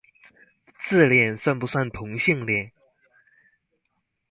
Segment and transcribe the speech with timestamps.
[0.79, 2.71] 自戀算不算同性戀？